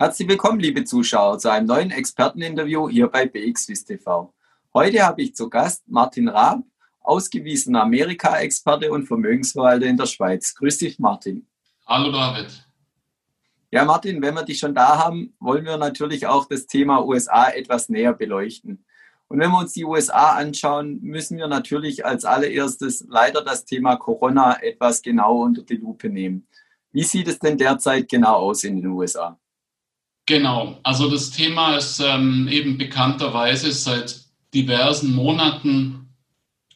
[0.00, 4.32] Herzlich willkommen, liebe Zuschauer, zu einem neuen Experteninterview hier bei BXWIS TV.
[4.72, 6.62] Heute habe ich zu Gast Martin Raab,
[7.02, 10.54] ausgewiesener Amerika-Experte und Vermögensverwalter in der Schweiz.
[10.54, 11.46] Grüß dich, Martin.
[11.86, 12.66] Hallo, David.
[13.70, 17.50] Ja, Martin, wenn wir dich schon da haben, wollen wir natürlich auch das Thema USA
[17.50, 18.82] etwas näher beleuchten.
[19.28, 23.96] Und wenn wir uns die USA anschauen, müssen wir natürlich als allererstes leider das Thema
[23.96, 26.48] Corona etwas genau unter die Lupe nehmen.
[26.90, 29.38] Wie sieht es denn derzeit genau aus in den USA?
[30.30, 36.08] Genau, also das Thema ist ähm, eben bekannterweise seit diversen Monaten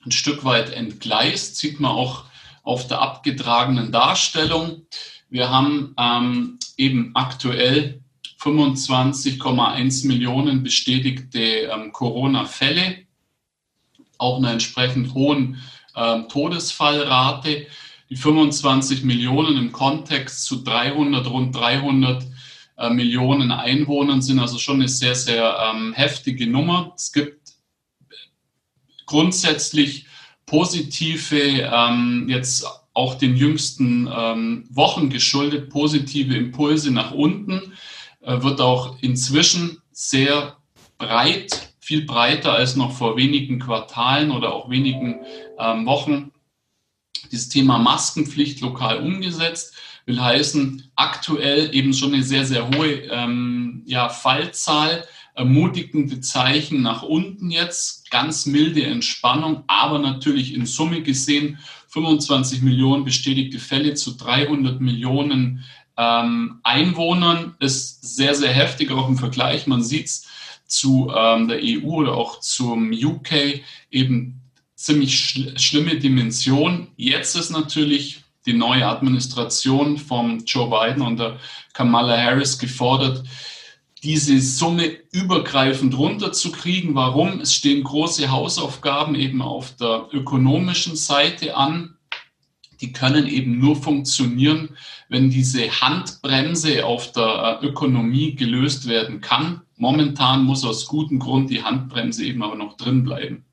[0.05, 2.25] ein Stück weit entgleist, sieht man auch
[2.65, 4.89] auf der abgetragenen Darstellung.
[5.31, 8.03] Wir haben ähm, eben aktuell
[8.41, 13.05] 25,1 Millionen bestätigte ähm, Corona-Fälle,
[14.19, 15.63] auch einer entsprechend hohen
[15.95, 17.69] ähm, Todesfallrate.
[18.11, 22.34] Die 25 Millionen im Kontext zu 300, rund 300
[22.77, 24.39] äh, Millionen Einwohnern sind.
[24.39, 26.93] Also schon eine sehr, sehr ähm, heftige Nummer.
[26.97, 27.55] Es gibt
[29.07, 30.07] grundsätzlich
[30.47, 37.73] positive, ähm, jetzt auch den jüngsten ähm, Wochen geschuldet, positive Impulse nach unten,
[38.21, 40.57] äh, wird auch inzwischen sehr
[40.99, 45.21] breit, viel breiter als noch vor wenigen Quartalen oder auch wenigen
[45.59, 46.33] ähm, Wochen,
[47.31, 49.75] dieses Thema Maskenpflicht lokal umgesetzt
[50.07, 57.03] will heißen, aktuell eben schon eine sehr, sehr hohe ähm, ja, Fallzahl, ermutigende Zeichen nach
[57.03, 64.17] unten jetzt, ganz milde Entspannung, aber natürlich in Summe gesehen 25 Millionen bestätigte Fälle zu
[64.17, 65.65] 300 Millionen
[65.97, 69.67] ähm, Einwohnern ist sehr, sehr heftig, auch im Vergleich.
[69.67, 70.27] Man sieht es
[70.67, 73.61] zu ähm, der EU oder auch zum UK
[73.91, 74.41] eben
[74.75, 76.89] ziemlich schl schlimme Dimension.
[76.97, 81.39] Jetzt ist natürlich die neue Administration von Joe Biden und der
[81.73, 83.25] Kamala Harris gefordert,
[84.03, 86.95] diese Summe übergreifend runterzukriegen.
[86.95, 87.41] Warum?
[87.41, 91.97] Es stehen große Hausaufgaben eben auf der ökonomischen Seite an.
[92.83, 94.77] Die können eben nur funktionieren,
[95.09, 99.63] wenn diese Handbremse auf der äh, Ökonomie gelöst werden kann.
[99.77, 103.47] Momentan muss aus gutem Grund die Handbremse eben aber noch drin bleiben.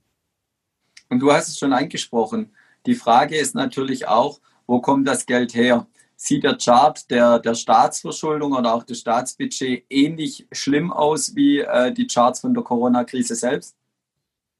[1.07, 2.51] Und du hast es schon angesprochen.
[2.85, 4.41] Die Frage ist natürlich auch,
[4.71, 5.85] wo kommt das Geld her?
[6.15, 11.91] Sieht der Chart der, der Staatsverschuldung oder auch das Staatsbudget ähnlich schlimm aus wie äh,
[11.91, 13.75] die Charts von der Corona-Krise selbst?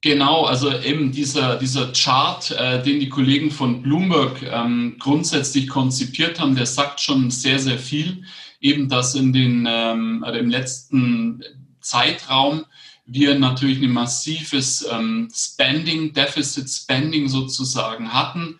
[0.02, 6.38] Genau, also eben dieser, dieser Chart, äh, den die Kollegen von Bloomberg ähm, grundsätzlich konzipiert
[6.38, 8.22] haben, der sagt schon sehr, sehr viel.
[8.60, 11.42] Eben, dass in den, ähm, also im letzten
[11.80, 12.66] Zeitraum
[13.06, 18.58] wir natürlich ein massives ähm, Spending, Deficit Spending sozusagen hatten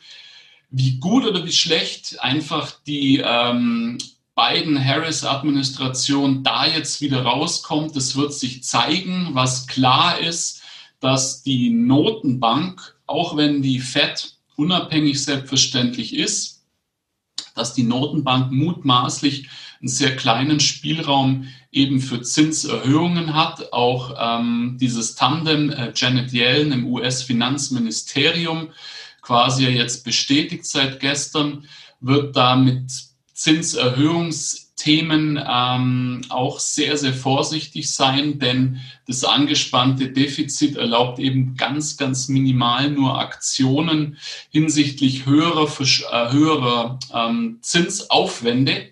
[0.73, 3.99] wie gut oder wie schlecht einfach die ähm,
[4.35, 9.29] Biden-Harris-Administration da jetzt wieder rauskommt, das wird sich zeigen.
[9.33, 10.63] Was klar ist,
[11.01, 16.63] dass die Notenbank, auch wenn die Fed unabhängig selbstverständlich ist,
[17.55, 19.51] dass die Notenbank mutmaßlich
[19.81, 23.75] einen sehr kleinen Spielraum eben für Zinserhöhungen hat.
[23.75, 28.71] Auch ähm, dieses Tandem äh, Janet Yellen im US-Finanzministerium
[29.23, 31.67] quasi jetzt bestätigt seit gestern,
[32.01, 32.91] wird da mit
[33.33, 42.29] Zinserhöhungsthemen ähm, auch sehr, sehr vorsichtig sein, denn das angespannte Defizit erlaubt eben ganz, ganz
[42.29, 44.19] minimal nur Aktionen
[44.51, 48.91] hinsichtlich höherer, äh, höherer ähm, Zinsaufwände.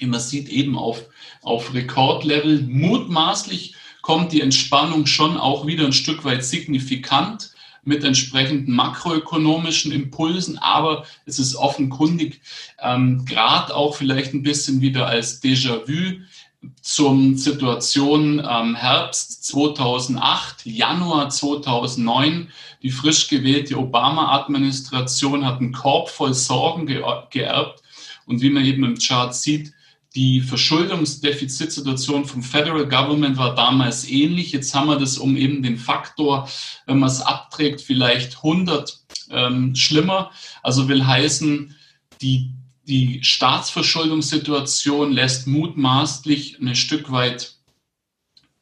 [0.00, 1.02] Man sieht eben auf,
[1.42, 7.50] auf Rekordlevel, mutmaßlich kommt die Entspannung schon auch wieder ein Stück weit signifikant
[7.84, 12.40] mit entsprechenden makroökonomischen Impulsen, aber es ist offenkundig
[12.80, 16.20] ähm, gerade auch vielleicht ein bisschen wieder als Déjà-vu
[16.82, 22.48] zur Situation ähm, Herbst 2008, Januar 2009.
[22.82, 27.82] Die frisch gewählte Obama-Administration hat einen Korb voll Sorgen ge geerbt.
[28.26, 29.72] Und wie man eben im Chart sieht,
[30.16, 34.50] die Verschuldungsdefizitsituation vom Federal Government war damals ähnlich.
[34.50, 36.48] Jetzt haben wir das um eben den Faktor,
[36.86, 38.98] wenn man es abträgt, vielleicht 100
[39.30, 40.32] ähm, schlimmer.
[40.62, 41.76] Also will heißen,
[42.20, 42.50] die,
[42.88, 47.54] die Staatsverschuldungssituation lässt mutmaßlich ein Stück weit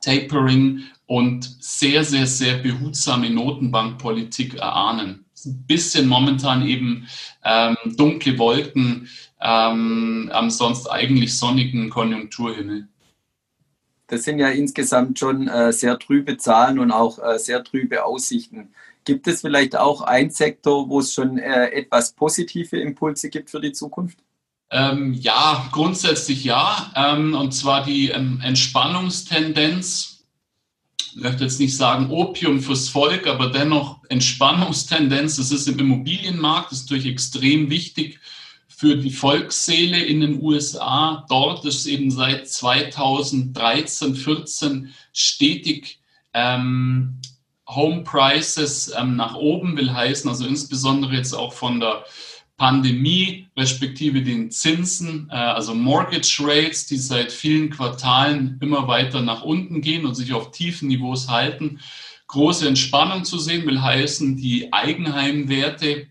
[0.03, 5.25] Tapering und sehr, sehr, sehr behutsame Notenbankpolitik erahnen.
[5.47, 7.09] Ein bisschen momentan eben
[7.45, 9.09] ähm, dunkle Wolken
[9.41, 12.89] ähm, am sonst eigentlich sonnigen Konjunkturhimmel.
[14.09, 18.71] Das sind ja insgesamt schon äh, sehr trübe Zahlen und auch äh, sehr trübe Aussichten.
[19.05, 23.61] Gibt es vielleicht auch einen Sektor, wo es schon äh, etwas positive Impulse gibt für
[23.61, 24.19] die Zukunft?
[24.71, 26.93] Ähm, ja, grundsätzlich ja.
[26.95, 30.18] Ähm, und zwar die ähm, Entspannungstendenz.
[31.19, 35.35] Ich möchte jetzt nicht sagen Opium fürs Volk, aber dennoch Entspannungstendenz.
[35.35, 38.21] Das ist im Immobilienmarkt, ist natürlich extrem wichtig
[38.69, 41.27] für die Volksseele in den USA.
[41.29, 45.99] Dort ist eben seit 2013, 14 stetig
[46.35, 47.21] ähm,
[47.67, 52.05] Home Prices ähm, nach oben will heißen, also insbesondere jetzt auch von der
[52.59, 59.43] Pandemie respektive den Zinsen, äh, also Mortgage Rates, die seit vielen Quartalen immer weiter nach
[59.43, 61.79] unten gehen und sich auf tiefen Niveaus halten.
[62.27, 66.09] Große Entspannung zu sehen will heißen, die Eigenheimwerte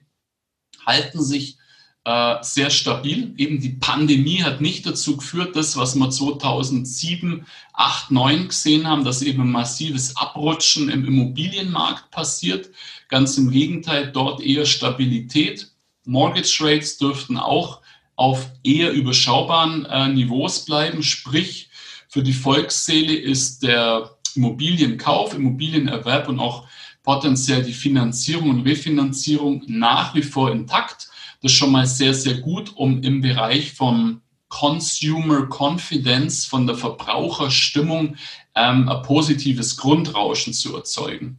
[0.86, 1.58] halten sich
[2.06, 3.34] äh, sehr stabil.
[3.36, 9.04] Eben die Pandemie hat nicht dazu geführt, das, was wir 2007, 8, 9 gesehen haben,
[9.04, 12.70] dass eben ein massives Abrutschen im Immobilienmarkt passiert.
[13.10, 15.74] Ganz im Gegenteil, dort eher Stabilität.
[16.08, 17.82] Mortgage Rates dürften auch
[18.16, 21.04] auf eher überschaubaren äh, Niveaus bleiben.
[21.04, 21.70] Sprich,
[22.08, 26.68] für die Volksseele ist der Immobilienkauf, Immobilienerwerb und auch
[27.04, 31.10] potenziell die Finanzierung und Refinanzierung nach wie vor intakt.
[31.42, 36.78] Das ist schon mal sehr, sehr gut, um im Bereich von Consumer Confidence, von der
[36.78, 38.16] Verbraucherstimmung
[38.56, 41.38] ähm, ein positives Grundrauschen zu erzeugen.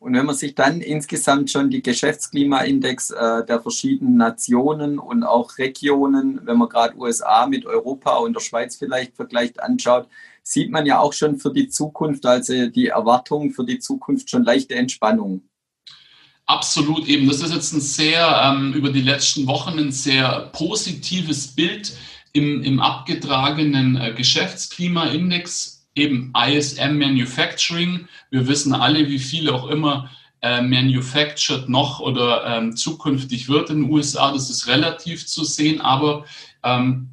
[0.00, 5.58] Und wenn man sich dann insgesamt schon die Geschäftsklimaindex äh, der verschiedenen Nationen und auch
[5.58, 10.08] Regionen, wenn man gerade USA mit Europa und der Schweiz vielleicht vergleicht, anschaut,
[10.42, 14.42] sieht man ja auch schon für die Zukunft, also die Erwartung für die Zukunft schon
[14.42, 15.42] leichte Entspannung.
[16.46, 17.28] Absolut eben.
[17.28, 21.94] Das ist jetzt ein sehr, ähm, über die letzten Wochen ein sehr positives Bild
[22.32, 28.08] im, im abgetragenen äh, Geschäftsklimaindex, eben ISM Manufacturing.
[28.30, 30.10] Wir wissen alle, wie viel auch immer
[30.42, 34.32] äh, manufactured noch oder ähm, zukünftig wird in den USA.
[34.32, 36.24] Das ist relativ zu sehen, aber
[36.62, 37.10] ähm,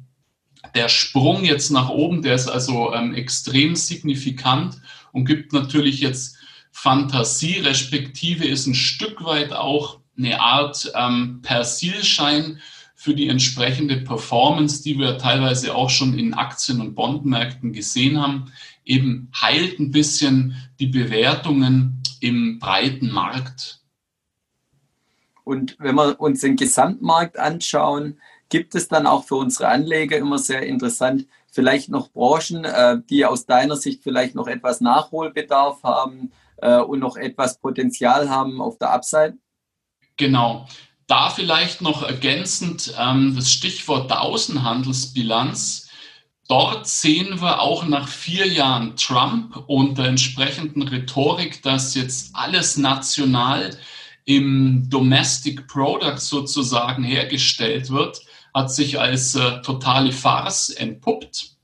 [0.74, 4.80] der Sprung jetzt nach oben, der ist also ähm, extrem signifikant
[5.12, 6.36] und gibt natürlich jetzt
[6.70, 12.60] Fantasie, respektive ist ein Stück weit auch eine Art ähm, Persilschein
[13.00, 18.52] für die entsprechende Performance, die wir teilweise auch schon in Aktien- und Bondmärkten gesehen haben,
[18.84, 23.84] eben heilt ein bisschen die Bewertungen im breiten Markt.
[25.44, 28.18] Und wenn wir uns den Gesamtmarkt anschauen,
[28.48, 33.24] gibt es dann auch für unsere Anleger immer sehr interessant, vielleicht noch Branchen, äh, die
[33.24, 38.76] aus deiner Sicht vielleicht noch etwas Nachholbedarf haben, äh, und noch etwas Potenzial haben auf
[38.76, 39.38] der Upside?
[40.16, 40.66] Genau.
[41.08, 45.88] Da vielleicht noch ergänzend ähm, das Stichwort der Außenhandelsbilanz.
[46.48, 52.76] Dort sehen wir auch nach vier Jahren Trump und der entsprechenden Rhetorik, dass jetzt alles
[52.76, 53.76] national
[54.26, 58.20] im Domestic Product sozusagen hergestellt wird,
[58.52, 61.56] hat sich als äh, totale Farce entpuppt.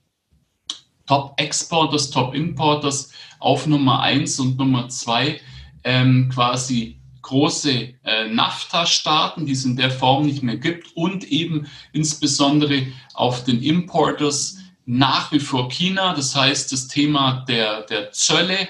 [1.06, 5.38] Top Exporters, Top Importers auf Nummer 1 und Nummer 2
[5.84, 11.66] ähm, quasi große äh, NAFTA-Staaten, die es in der Form nicht mehr gibt und eben
[11.92, 16.14] insbesondere auf den Importers nach wie vor China.
[16.14, 18.68] Das heißt, das Thema der, der Zölle,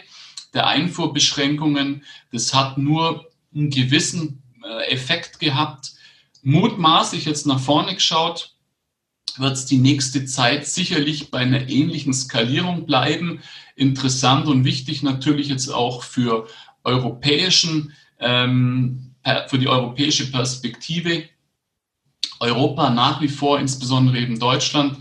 [0.54, 5.92] der Einfuhrbeschränkungen, das hat nur einen gewissen äh, Effekt gehabt.
[6.42, 8.54] Mutmaßlich jetzt nach vorne geschaut,
[9.36, 13.42] wird es die nächste Zeit sicherlich bei einer ähnlichen Skalierung bleiben.
[13.74, 16.46] Interessant und wichtig natürlich jetzt auch für
[16.84, 17.92] europäischen,
[18.24, 19.14] ähm,
[19.48, 21.24] für die europäische Perspektive.
[22.40, 24.98] Europa nach wie vor, insbesondere eben Deutschland,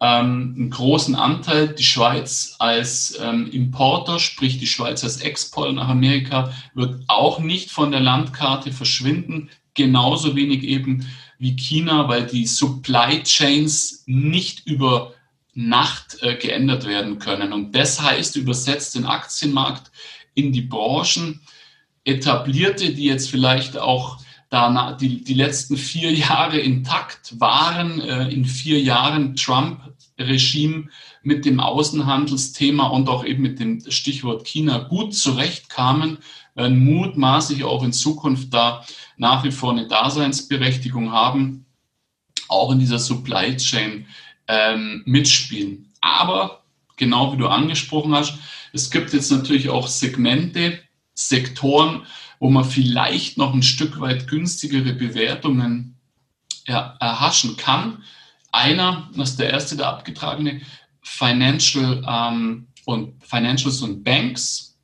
[0.00, 1.68] ähm, einen großen Anteil.
[1.68, 7.70] Die Schweiz als ähm, Importer, sprich die Schweiz als Exporter nach Amerika, wird auch nicht
[7.70, 9.50] von der Landkarte verschwinden.
[9.74, 11.06] Genauso wenig eben
[11.38, 15.14] wie China, weil die Supply Chains nicht über
[15.54, 17.52] Nacht äh, geändert werden können.
[17.52, 19.90] Und das heißt übersetzt den Aktienmarkt
[20.34, 21.40] in die Branchen,
[22.04, 24.18] etablierte, die jetzt vielleicht auch
[24.50, 30.88] da die, die letzten vier Jahre intakt waren, äh, in vier Jahren Trump-Regime
[31.22, 36.18] mit dem Außenhandelsthema und auch eben mit dem Stichwort China gut zurechtkamen,
[36.54, 38.84] werden mutmaßlich auch in Zukunft da
[39.16, 41.66] nach wie vor eine Daseinsberechtigung haben,
[42.48, 44.06] auch in dieser Supply Chain
[44.46, 45.90] ähm, mitspielen.
[46.00, 46.62] Aber
[46.96, 48.34] genau wie du angesprochen hast,
[48.72, 50.78] es gibt jetzt natürlich auch Segmente,
[51.14, 52.06] Sektoren,
[52.38, 55.96] wo man vielleicht noch ein Stück weit günstigere Bewertungen
[56.66, 58.02] erhaschen kann.
[58.52, 60.60] Einer, das ist der erste, der abgetragene,
[61.02, 64.78] Financial ähm, und Financials und Banks.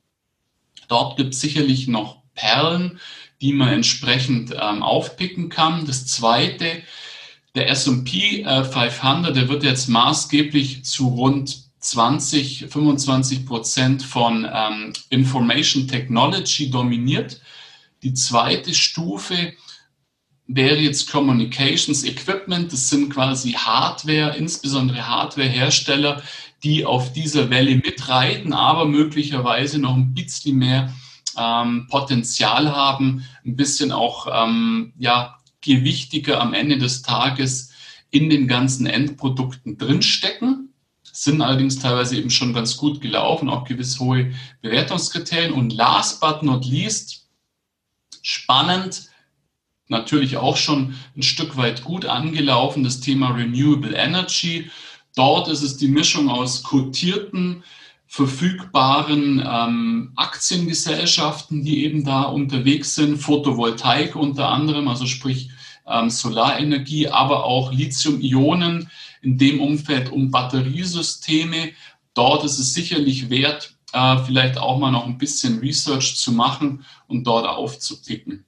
[0.87, 2.99] Dort gibt es sicherlich noch Perlen,
[3.41, 5.85] die man entsprechend ähm, aufpicken kann.
[5.85, 6.83] Das zweite,
[7.55, 15.87] Der S&P 500, der wird jetzt maßgeblich zu rund 20, 25 Prozent von ähm, Information
[15.87, 17.41] Technology dominiert.
[18.03, 19.53] Die zweite Stufe
[20.45, 22.71] wäre jetzt Communications Equipment.
[22.71, 26.21] Das sind quasi Hardware, insbesondere Hardwarehersteller,
[26.63, 30.93] die auf dieser Welle mitreiten, aber möglicherweise noch ein bisschen mehr
[31.35, 37.71] ähm, Potenzial haben, ein bisschen auch ähm, ja, gewichtiger am Ende des Tages
[38.11, 40.60] in den ganzen Endprodukten drinstecken
[41.23, 45.53] sind allerdings teilweise eben schon ganz gut gelaufen, auch gewiss hohe Bewertungskriterien.
[45.53, 47.27] Und last but not least,
[48.23, 49.09] spannend,
[49.87, 54.71] natürlich auch schon ein Stück weit gut angelaufen, das Thema Renewable Energy.
[55.15, 57.63] Dort ist es die Mischung aus kotierten,
[58.07, 65.51] verfügbaren ähm, Aktiengesellschaften, die eben da unterwegs sind, Photovoltaik unter anderem, also sprich
[65.87, 68.89] ähm, Solarenergie, aber auch Lithium-Ionen
[69.21, 71.71] in dem Umfeld um Batteriesysteme.
[72.13, 76.85] Dort ist es sicherlich wert, äh, vielleicht auch mal noch ein bisschen Research zu machen
[77.07, 78.45] und dort aufzupicken.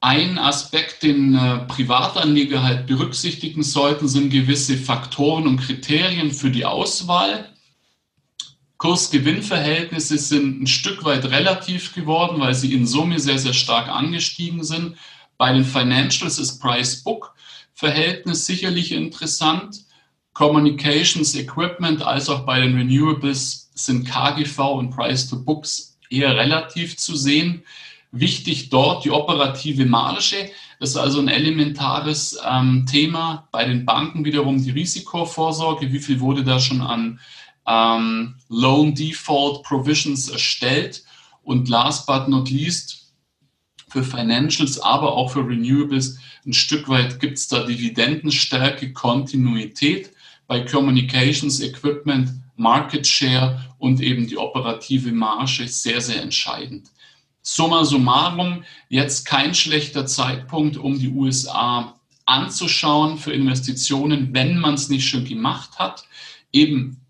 [0.00, 6.64] Ein Aspekt, den äh, Privatanleger halt berücksichtigen sollten, sind gewisse Faktoren und Kriterien für die
[6.64, 7.52] Auswahl.
[8.76, 14.62] Kurs-Gewinn-Verhältnisse sind ein Stück weit relativ geworden, weil sie in Summe sehr, sehr stark angestiegen
[14.62, 14.96] sind.
[15.36, 17.34] Bei den Financials ist Price-Book
[17.78, 19.84] Verhältnis sicherlich interessant.
[20.32, 26.96] Communications Equipment als auch bei den Renewables sind KGV und Price to Books eher relativ
[26.96, 27.62] zu sehen.
[28.10, 30.50] Wichtig dort die operative Marge.
[30.80, 33.46] Das ist also ein elementares ähm, Thema.
[33.52, 35.92] Bei den Banken wiederum die Risikovorsorge.
[35.92, 37.20] Wie viel wurde da schon an
[37.64, 41.04] ähm, Loan Default Provisions erstellt?
[41.44, 43.07] Und last but not least
[43.92, 50.10] für Financials, aber auch für Renewables ein Stück weit gibt es da Dividendenstärke, Kontinuität
[50.46, 56.90] bei Communications Equipment, Market Share und eben die operative Marge ist sehr, sehr entscheidend.
[57.42, 64.88] Summa summarum, jetzt kein schlechter Zeitpunkt, um die USA anzuschauen für Investitionen, wenn man es
[64.88, 66.04] nicht schon gemacht hat.
[66.52, 67.00] Eben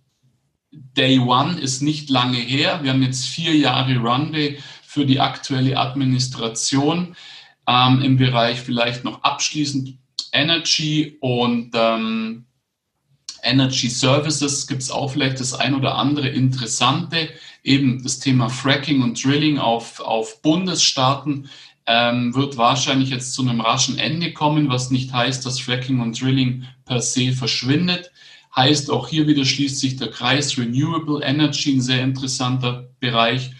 [0.70, 2.80] Day One ist nicht lange her.
[2.82, 4.58] Wir haben jetzt vier Jahre Runway
[4.88, 7.14] für die aktuelle Administration
[7.66, 9.99] ähm, im Bereich vielleicht noch abschließend
[10.33, 12.47] Energy und ähm,
[13.42, 17.28] Energy Services gibt es auch vielleicht das ein oder andere Interessante.
[17.62, 21.50] Eben das Thema Fracking und Drilling auf, auf Bundesstaaten
[21.85, 26.18] ähm, wird wahrscheinlich jetzt zu einem raschen Ende kommen, was nicht heißt, dass Fracking und
[26.18, 28.11] Drilling per se verschwindet.
[28.57, 33.50] Heißt auch hier wieder schließt sich der Kreis Renewable Energy, ein sehr interessanter Bereich.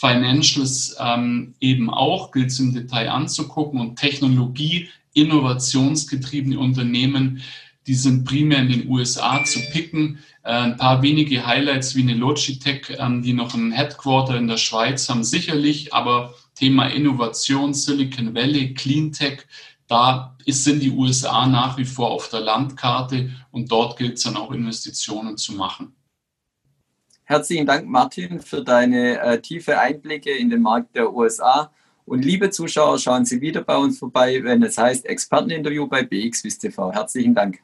[0.00, 7.42] Financials ähm, eben auch, gilt es im Detail anzugucken und Technologie, innovationsgetriebene Unternehmen,
[7.86, 10.20] die sind primär in den USA zu picken.
[10.42, 14.56] Äh, ein paar wenige Highlights wie eine Logitech, ähm, die noch ein Headquarter in der
[14.56, 19.42] Schweiz haben, sicherlich, aber Thema Innovation, Silicon Valley, Cleantech,
[19.86, 24.22] da ist, sind die USA nach wie vor auf der Landkarte und dort gilt es
[24.22, 25.94] dann auch Investitionen zu machen.
[27.30, 31.70] Herzlichen Dank, Martin, für deine äh, tiefe Einblicke in den Markt der USA.
[32.04, 36.62] Und liebe Zuschauer, schauen Sie wieder bei uns vorbei, wenn es heißt Experteninterview bei BXWIST
[36.62, 36.92] TV.
[36.92, 37.60] Herzlichen Dank.